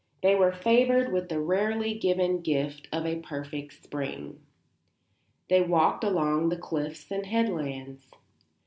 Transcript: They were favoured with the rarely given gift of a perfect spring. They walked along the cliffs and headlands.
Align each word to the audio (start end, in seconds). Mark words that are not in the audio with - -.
They 0.23 0.33
were 0.33 0.51
favoured 0.51 1.13
with 1.13 1.29
the 1.29 1.39
rarely 1.39 1.93
given 1.93 2.41
gift 2.41 2.87
of 2.91 3.05
a 3.05 3.19
perfect 3.19 3.83
spring. 3.83 4.39
They 5.47 5.61
walked 5.61 6.03
along 6.03 6.49
the 6.49 6.57
cliffs 6.57 7.11
and 7.11 7.27
headlands. 7.27 8.07